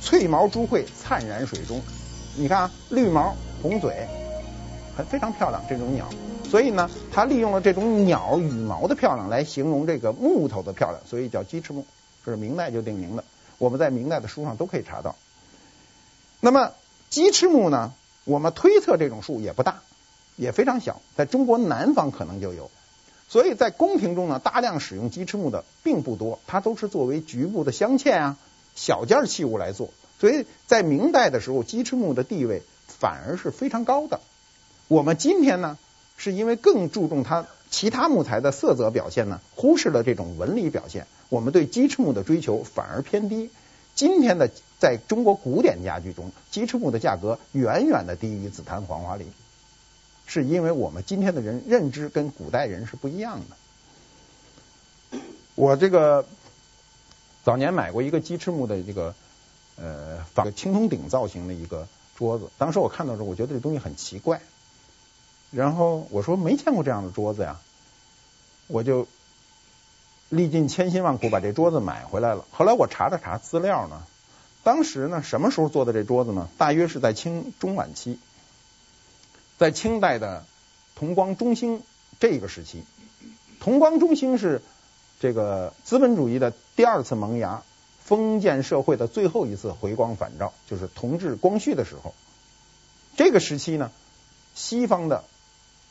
[0.00, 1.82] 翠毛珠喙灿然水中。
[2.34, 4.08] 你看啊，绿毛红嘴，
[4.96, 6.08] 很非常漂亮这种鸟。
[6.50, 11.86] 所以呢，他利用了这种鸟羽毛的漂亮来形容这个木头的漂亮，所以叫鸡翅木。
[12.24, 13.24] 这是明代就定名的，
[13.58, 15.14] 我们在明代的书上都可以查到。
[16.40, 16.72] 那么
[17.08, 17.92] 鸡翅木呢，
[18.24, 19.80] 我们推测这种树也不大，
[20.36, 22.70] 也非常小，在中国南方可能就有。
[23.28, 28.36] 所以在宫廷中呢，大量使用鸡翅木的并不多，它都是作为局部的镶嵌啊、
[28.74, 29.90] 小件器物来做。
[30.18, 34.20] 所以在明代的时候，鸡翅木的地位反而是非常高的。
[34.88, 35.78] 我们今天呢，
[36.20, 43.48] 是因为更注重它其他木材的色泽表现呢，忽视了这种纹理表现，我们对鸡翅木的追求反而偏低。
[43.94, 49.24] 今天的在中国古典家具中，鸡翅木的价格远远的低于紫檀、黄花梨。
[50.26, 55.18] 是因为我们今天的人认知跟古代人是不一样的。
[55.54, 56.26] 我这个
[57.44, 59.14] 早年买过一个鸡翅木的这个
[59.76, 64.40] 呃仿青铜鼎造型的一个桌子，当时我看到时候，我觉得这东西很奇怪。
[65.50, 67.60] 然后我说没见过这样的桌子呀，
[68.66, 69.08] 我就
[70.28, 72.44] 历尽千辛万苦把这桌子买回来了。
[72.52, 74.02] 后来我查了查资料呢，
[74.62, 76.48] 当时呢什么时候做的这桌子呢？
[76.56, 78.18] 大约是在清中晚期。
[79.58, 80.44] 在清代的
[80.94, 81.82] 同光中兴
[82.18, 82.84] 这个时期，
[83.58, 84.62] 同光中兴是
[85.18, 87.62] 这个资本主义的第二次萌芽，
[88.02, 92.14] 封建社会的最后一次回光返照，就是同治、光绪的时候。
[93.16, 93.90] 这个时期呢，
[94.54, 95.24] 西方的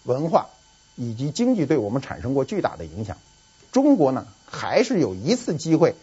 [0.04, 0.48] 文化
[0.96, 3.18] 以及经济对我们产生过巨大的影响。
[3.72, 5.96] 中国呢，还是有一次机会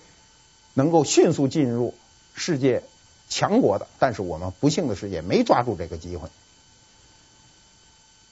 [0.75, 1.95] 能够迅速进入
[2.35, 2.83] 世界
[3.29, 6.29] 强国的，但是我们不幸的是，也没抓住这个机会。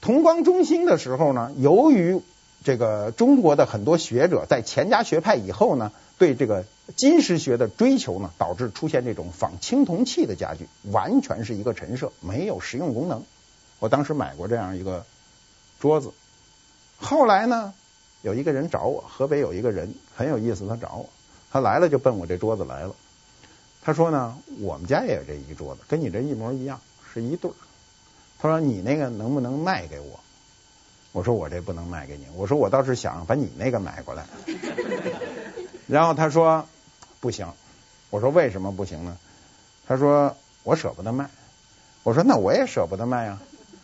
[0.01, 2.21] 同光中兴的时候呢，由于
[2.63, 6.63] 这个中国的很多学者在钱家学派以后呢，对这个
[6.95, 13.23] 金石学的追求呢，导致出现这种仿青铜器的家具，完全是一个陈设，没有实用功能。
[13.79, 15.05] 我当时买过这样一个
[15.85, 16.11] 桌子，
[16.97, 17.71] 后来呢，
[18.23, 21.09] 有一个人找我，河北有一个人很有意思，他找我，
[21.51, 22.95] 他来了就奔我这桌子来了。
[23.83, 26.81] 他说呢，我们家也有这一桌子，跟你这一模一样，
[27.13, 27.53] 是一对儿。
[28.39, 30.19] 他说：“你那个能不能卖给我？”
[31.13, 34.25] 我说：“我这不能卖给你。”我说：“我倒是想把你那个买过来。”
[35.85, 36.67] 然后他说
[37.21, 37.47] ：“不行。”
[38.09, 39.15] 我说：“为什么不行呢？”
[39.85, 41.29] 他说：“我舍不得卖。”
[42.01, 43.39] 我说：“那我也舍不得卖啊。”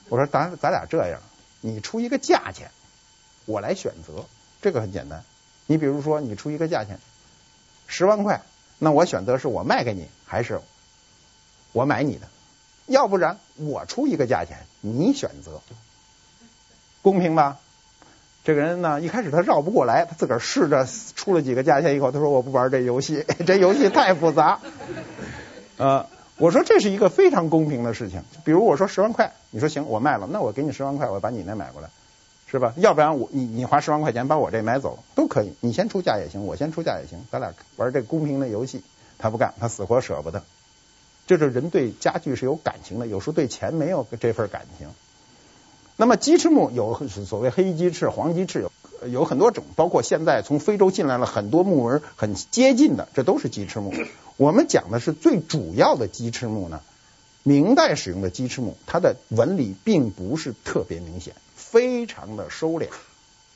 [0.10, 1.22] 我说：“咱咱俩这样，
[1.62, 2.70] 你出一个价钱，
[3.46, 4.26] 我来选择。
[4.62, 5.24] 这个很简单。
[5.68, 7.00] 你比如说，你出一个价钱，
[7.88, 8.42] 十万块，
[8.78, 10.60] 那我选择是我卖给你，还是
[11.72, 12.28] 我买你的？”
[12.88, 15.62] 要不然我出一个价钱，你选择，
[17.02, 17.60] 公平吧？
[18.44, 24.60] 这个人呢，一开始他绕不过来，他自个儿试着出了几个价钱以后，他说我不玩这游戏， 这游戏太复杂。
[25.78, 26.08] 呃，
[26.42, 28.24] 我说这是一个非常公平的事情。
[28.44, 31.90] 比如我说十万块，你说行，我卖了，那我给你十万块，我把你那买过来，
[32.48, 32.74] 是吧？
[32.78, 38.84] 要不然我你你花十万块钱把我这买走都可以，你先出价也行，我先出价也行，咱俩玩这公平的游戏。
[39.20, 40.42] 他不干，他死活舍不得。
[41.28, 44.88] 就是人对家具是有感情的，有时候对钱没有这份感情。
[45.96, 48.71] 那么鸡翅木有所谓黑鸡翅、黄鸡翅，有
[49.08, 53.94] 有很多种，包括现在从非洲进来了很多木纹很接近的，这都是鸡翅木。
[54.38, 56.82] 我们讲的是最主要的鸡翅木呢，
[57.44, 62.90] 明代使用的鸡翅木，它的纹理并不是特别明显，非常的收敛，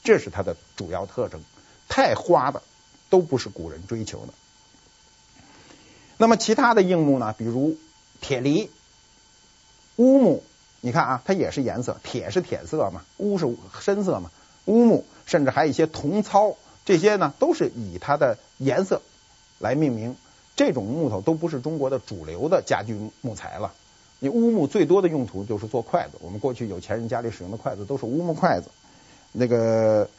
[0.04, 1.42] 这是它的主要特征。
[1.88, 2.64] 太花的
[3.10, 4.34] 都不是古人追求的。
[6.18, 7.78] 那么其他的硬木呢，比如
[8.22, 8.72] 铁梨、
[9.98, 10.44] 乌木。
[10.82, 13.48] 你看啊，它也是颜色，铁是铁色嘛，乌是
[13.80, 14.30] 深色嘛，
[14.66, 19.02] 乌木甚至还有一些铜糙，这些呢都是以它的颜色
[19.60, 20.16] 来命名。
[20.56, 23.74] 这种木头都不是中国的主流的家具木材了。
[24.20, 28.70] 你乌木最多的用途就是做筷子，我们过去有钱人家里使用的筷子都是乌木筷子。
[29.34, 30.06] 那个《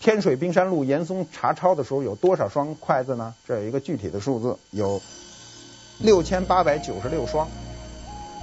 [0.00, 3.34] 天水冰山路》严嵩查抄的时候有多少双筷子呢？
[3.46, 5.02] 这有一个具体的数字，有
[5.98, 7.46] 六千八百九十六双。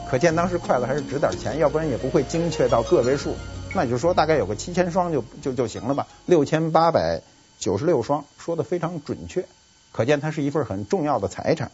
[0.07, 3.33] 可见当时筷子还是值点钱，要不然也不会精确到个位数。
[3.73, 6.07] 那也就是说，大概有个七千双就就就行了吧？
[6.25, 7.21] 六千八百
[7.59, 9.45] 九十六双，说的非常准确。
[9.91, 11.71] 可见它是一份很重要的财产。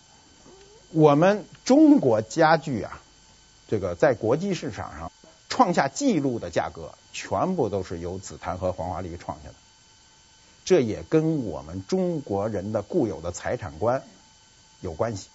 [0.92, 3.02] 我们中国家具啊，
[3.68, 5.12] 这个在国际市场上
[5.50, 9.56] 创下纪录的价格，全部都是由紫檀和黄花梨创下的。
[10.66, 14.04] 这也跟我们中国人的固有的财产观
[14.82, 15.28] 有关系。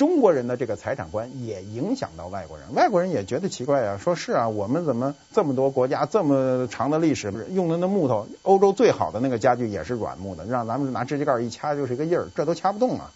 [0.00, 13.10] 中国人的这个财产观也影响到外国人，外国人也觉得奇怪啊，说是啊，我们怎么这么多国家这么长的历史，用的那木头，欧洲最好的那个家具也是软木的，让咱们拿指甲盖一掐就是一个印儿，这都掐不动啊。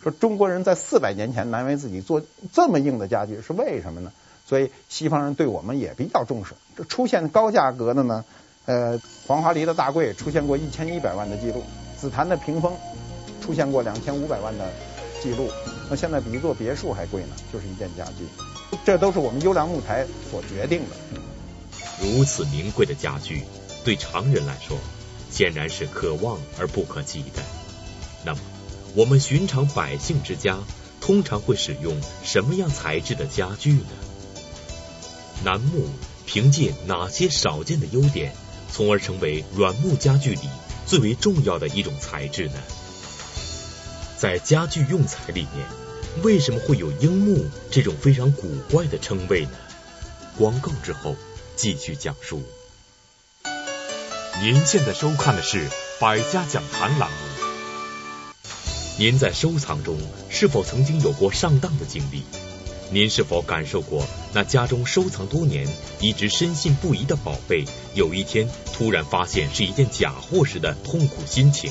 [0.00, 2.22] 说中国人在四百年前难为自己做
[2.52, 4.12] 这么硬的家具是为什么呢？
[4.46, 6.54] 所以西方人对我们也比较重视。
[6.76, 8.24] 这出现高价格的呢，
[8.64, 11.64] 呃，黄花梨的大柜出现过一千一百万的记录，
[12.00, 12.74] 紫檀的屏风
[13.40, 14.70] 出现过两千五百万的
[15.22, 15.50] 记录。
[15.90, 18.26] 那现在比一座别墅还贵呢，就是一件家具，
[18.84, 20.96] 这都是我们优良木材所决定的。
[22.00, 23.44] 如此名贵的家具，
[23.84, 24.76] 对常人来说，
[25.30, 27.42] 显然是可望而不可及的。
[28.24, 28.40] 那么，
[28.94, 30.58] 我们寻常百姓之家，
[31.00, 33.86] 通常会使用什么样材质的家具呢？
[35.44, 35.88] 楠木
[36.26, 38.34] 凭借哪些少见的优点，
[38.72, 40.48] 从而成为软木家具里
[40.84, 42.54] 最为重要的一种材质呢？
[44.18, 45.64] 在家具用材里面，
[46.24, 49.52] 为什么会有樱木这种非常古怪的称谓呢？
[50.36, 51.14] 广告之后
[51.54, 52.42] 继续讲述。
[54.42, 55.68] 您现在收看的是
[56.00, 57.16] 《百家讲坛》栏目。
[58.98, 59.96] 您在收藏中
[60.28, 62.24] 是否曾经有过上当的经历？
[62.90, 65.68] 您是否感受过那家中收藏多年、
[66.00, 71.70] 一直深信不疑的宝贝，有一天突然发现是一件假货时的痛苦心情？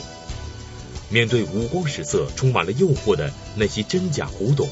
[1.10, 4.67] 面对五光十色、充满了诱惑的那些真假古董，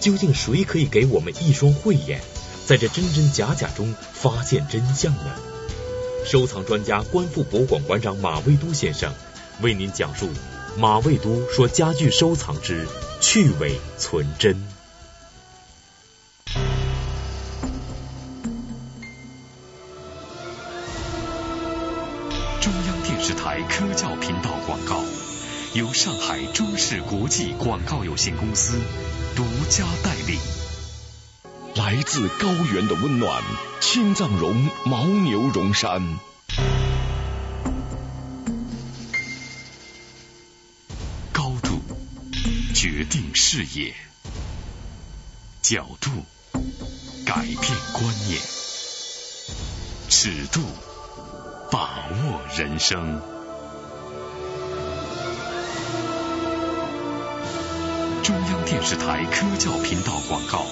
[0.00, 2.20] 究竟谁可以给我们一双慧眼，
[2.66, 5.34] 在这真真假假中发现真相呢？
[6.24, 9.12] 收藏专家、观复博物馆馆长马未都先生
[9.62, 10.28] 为您讲述
[10.76, 12.86] 马未都说家具收藏之
[13.20, 14.79] 趣味存真。
[25.72, 28.80] 由上海中视国际广告有限公司
[29.36, 30.36] 独家代理。
[31.76, 33.40] 来自高原的温暖，
[33.80, 36.18] 青藏绒牦牛绒衫。
[41.32, 41.80] 高度
[42.74, 43.94] 决定视野，
[45.62, 46.10] 角度
[47.24, 47.58] 改变
[47.92, 48.40] 观念，
[50.08, 50.62] 尺度
[51.70, 53.39] 把握人生。
[58.30, 60.64] 中央电视台科教频道广告，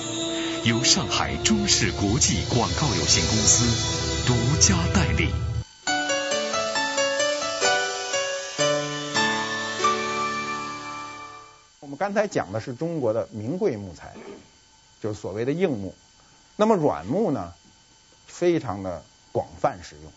[0.63, 5.33] 由上海中视国际广告有限公司独家代理。
[11.81, 14.15] 我们刚才讲的是中国的名贵木材，
[15.03, 15.97] 就是所谓的硬木。
[16.55, 17.55] 那么软木呢，
[18.29, 19.03] 非常的
[19.33, 20.13] 广泛使用。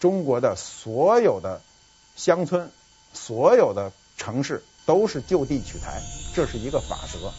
[0.00, 1.62] 中国的所有的
[2.16, 2.72] 乡村，
[3.14, 4.64] 所有的城市。
[4.86, 6.00] 都是就地取材，
[6.32, 7.30] 这是一个法则。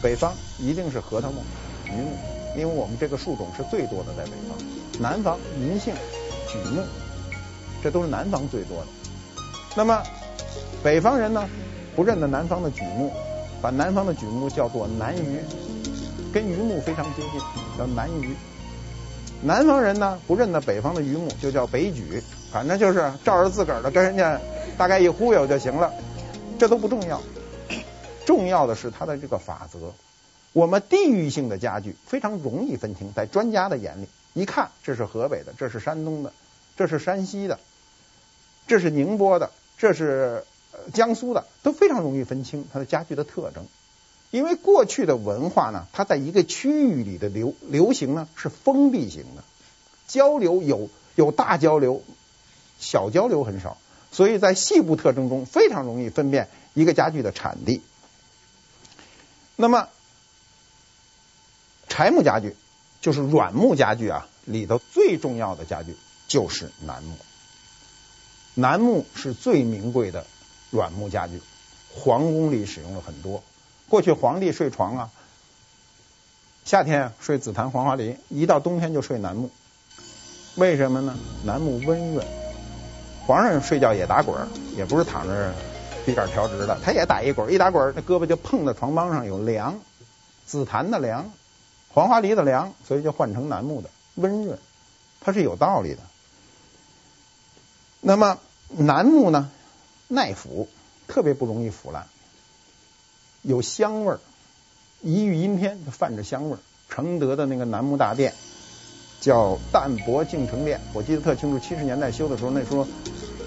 [0.00, 1.42] 北方一定是核桃木、
[1.84, 2.16] 榆木，
[2.56, 4.56] 因为我们这个树种是最多的在北方。
[5.00, 5.92] 南方银杏、
[6.46, 6.84] 榉木，
[7.82, 8.86] 这都是南方最多的。
[9.74, 10.00] 那么
[10.84, 11.48] 北方人呢，
[11.96, 13.12] 不认得南方的榉木，
[13.60, 15.40] 把南方的榉木叫做南榆，
[16.32, 17.40] 跟榆木非常接近，
[17.76, 18.36] 叫南榆。
[19.42, 22.22] 南方人呢，不认得北方的榆木，就叫北榉，
[22.52, 24.40] 反正就是照着自个儿的跟人家。
[24.78, 25.92] 大概一忽悠就行了。
[26.58, 27.20] 这都不重要，
[28.24, 29.92] 重要的是它的这个法则。
[30.52, 36.32] 我们地域性的家具非常容易分清，在专家的眼里，一看这是河北的，这是山东的，
[36.76, 37.60] 这是山西的，
[38.66, 40.44] 这是宁波的，这是
[40.92, 43.66] 江苏的，都非常容易分清它的家具的特征。
[44.30, 49.44] 因为过去的文化呢，它在一个区域里的流流行呢是封闭型的，
[50.06, 52.02] 交流有有大交流，
[52.80, 53.76] 小交流很少，
[54.10, 57.82] 所以在细部特征中非常容易分辨一个家具的产地。
[59.56, 59.88] 那么。
[61.90, 62.54] 柴木家具
[63.00, 65.96] 就是软木家具啊，里头最重要的家具
[66.28, 67.16] 就是楠木。
[68.54, 70.24] 楠木是最名贵的
[70.70, 71.42] 软木家具，
[71.92, 73.42] 皇宫里使用了很多。
[73.88, 75.10] 过去皇帝睡床啊，
[76.64, 79.50] 夏天睡紫檀黄花梨，一到冬天就睡楠木。
[80.54, 81.18] 为什么呢？
[81.44, 82.47] 楠木温润。
[83.28, 85.52] 皇上睡觉也打滚，也不是躺着
[86.06, 89.78] 笔杆调直的，他也打一滚，一打滚那胳膊就碰到床帮上有凉，
[90.46, 91.30] 紫檀的凉。
[91.90, 94.58] 黄花梨的凉，所以就换成楠木的温润，
[95.20, 95.98] 它是有道理的。
[98.00, 99.50] 那么楠木呢，
[100.06, 100.66] 耐腐，
[101.06, 102.06] 特别不容易腐烂，
[103.42, 104.20] 有香味儿，
[105.02, 106.58] 一遇阴天就泛着香味儿。
[106.88, 108.32] 承德的那个楠木大殿
[109.20, 112.86] 叫淡泊敬诚殿，我记得特清楚，七十年代修的时候，那时候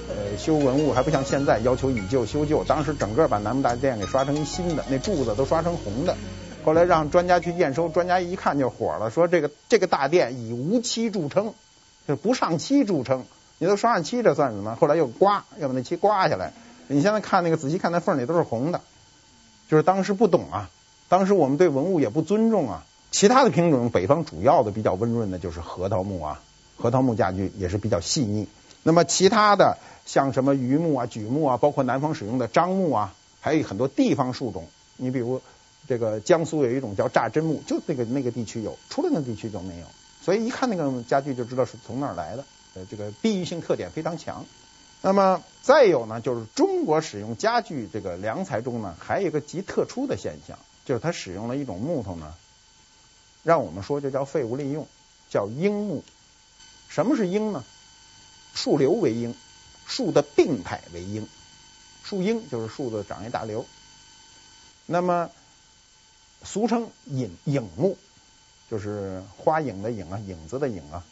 [0.10, 6.16] 呃修文物还不像现在要求以旧修旧，当时整个把楠木大殿给刷成新的，那柱子都刷成红的。
[6.64, 11.54] 后来让专家去验收，专家一看就火了，说这个这个大殿以无漆著称，
[12.08, 13.26] 就不上漆著称。
[13.58, 14.76] 你都刷上漆，这算什么？
[14.76, 16.52] 后来又刮，要把那漆刮下来。
[16.88, 18.82] 你现在看那个仔细看那缝里都是红的，
[19.70, 20.70] 就是当时不懂啊，
[21.10, 22.86] 当时我们对文物也不尊重啊。
[23.12, 26.42] 其他的品种，北方主要的比较温润的就是核桃木啊，
[26.78, 28.48] 核桃木家具也是比较细腻。
[28.84, 34.68] 那么其他的像什么榆木啊、榉木啊，包括南方使用的樟木啊，还有很多地方树种，
[34.98, 35.42] 你比如。
[35.88, 39.88] 这个江苏有一种叫榨真木，就那个那个地区有，除了那个地区就没有。
[40.22, 42.46] 所以一看那个家具就知道是从哪儿来的。
[42.76, 44.46] 呃，这个地域性特点非常强。
[45.02, 52.36] 那么再有呢，就是中国使用家具这个良材中呢，还有一个极特殊的现象，就是它使用了一种木头呢，
[53.44, 54.88] 让我们说就叫废物利用，
[55.32, 56.04] 叫缨木。
[56.90, 57.64] 什么是缨呢？
[58.54, 59.36] 树瘤为缨，
[59.86, 61.28] 树的病态为缨，
[62.04, 63.66] 树缨就是树的长一大瘤。
[64.86, 65.30] 那么
[66.44, 67.98] 俗称影影木，
[68.70, 71.04] 就是花影的影啊，影子的影啊。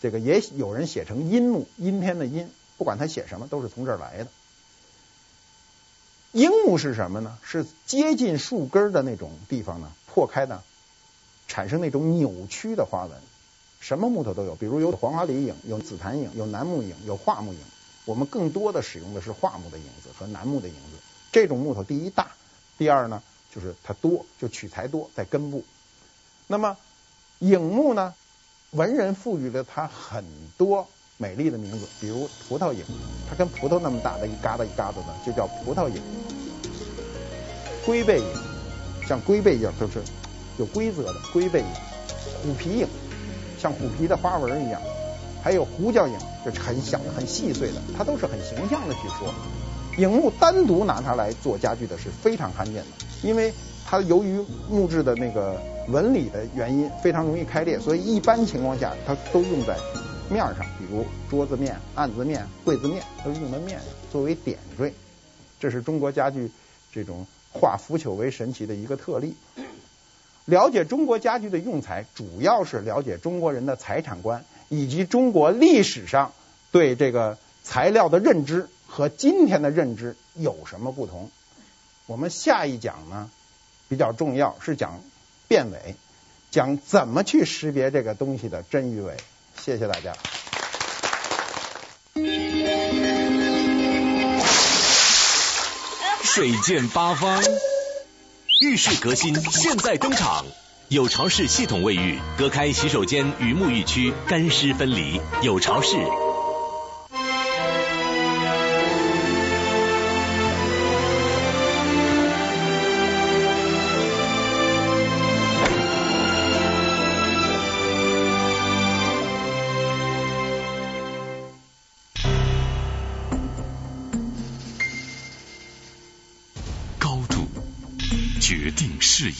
[0.00, 2.50] 这个也有人写成阴木，阴天的阴。
[2.76, 4.26] 不管他写什么，都是从这儿来的。
[6.32, 7.38] 缨木是什么呢？
[7.42, 10.62] 是接近树根的那种地方呢，破开的，
[11.46, 13.22] 产生那种扭曲的花纹。
[13.84, 17.58] 什么木头都有，比如有黄花梨影，有紫檀影，有楠木影，有桦木影。
[18.06, 20.96] 我们更多的使用的是桦木的影子和楠木的影子。
[21.30, 22.28] 这种木头第一大，
[22.78, 23.22] 第二呢。
[23.54, 25.62] 就是它多，就取材多，在根部。
[26.48, 26.76] 那么
[27.40, 28.14] 影木呢？
[28.70, 30.24] 文人赋予了它很
[30.56, 32.82] 多美丽的名字，比如葡萄影，
[33.28, 36.02] 它跟葡萄那么大的一疙瘩一疙瘩的，就叫葡萄影。
[37.84, 38.26] 龟背影，
[39.06, 40.02] 像龟背影都是
[40.58, 41.66] 有规则的龟背影。
[42.42, 42.88] 虎皮影，
[43.64, 44.78] 像虎皮的花纹一样。
[45.42, 49.32] 还有胡椒影，就是很小的、很细碎的，它都是很形象的去说。
[49.96, 52.90] 影木单独拿它来做家具的是非常罕见的，
[53.22, 53.50] 因为
[53.86, 55.58] 它由于木质的那个
[55.88, 59.78] 纹理的原因，非常容易开裂，所以一般情况下它都用在
[60.28, 64.92] 面上，比如桌子面、案子面、柜子面，都用在面上作为点缀。
[65.58, 66.50] 这是中国家具
[66.92, 69.34] 这种化腐朽为神奇的一个特例。
[70.44, 76.32] 了解中国家具的用材，主要是了解中国人的财产观以及中国历史上
[76.70, 78.68] 对这个材料的认知。
[78.86, 81.28] 和今天的认知有什么不同？
[82.06, 83.28] 我们下一讲呢，
[83.88, 85.02] 比较重要，是讲
[85.48, 85.96] 辨伪，
[86.52, 89.16] 讲怎么去识别这个东西的真与伪。
[89.60, 90.14] 谢谢大家。
[96.22, 97.42] 水见八方，
[98.64, 100.44] 浴室革新现在登场，
[100.88, 105.96] 有潮式系统卫浴，隔开洗手间与沐浴区，干湿分离，有潮式。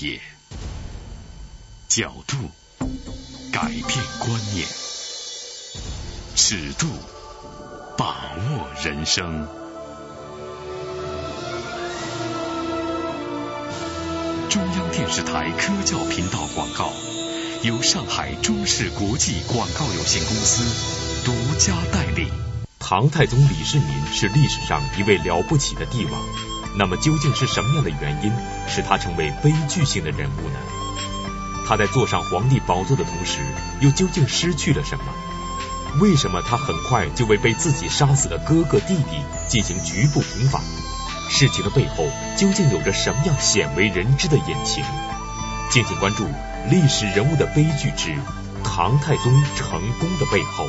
[0.05, 0.21] 视野，
[1.89, 2.37] 角度
[3.51, 3.89] 改变
[4.19, 4.67] 观念，
[6.37, 6.87] 尺度
[7.97, 9.49] 把握人生。
[14.51, 16.93] 中央电视台科教频道广告，
[17.63, 22.31] 由上海中视国际广告有限公司独家代理。
[22.79, 26.23] 唐太宗李世民是历史上一位了不起的帝王，
[26.77, 28.33] 那么究竟是什么样的原因
[28.69, 30.59] 使他成为悲剧性的人物呢？
[31.67, 33.41] 他在坐上皇帝宝座的同时，
[33.81, 35.05] 又究竟失去了什么？
[36.01, 40.61] 为什么他很快就为被自己杀死的哥哥弟弟进行局部平反？
[41.31, 42.05] 事情的背后
[42.37, 44.85] 究竟有着什么样鲜为人知的隐情？
[45.71, 46.27] 敬请关注
[46.69, 48.15] 历史人物的悲剧之
[48.63, 50.67] 唐太宗成功的背后。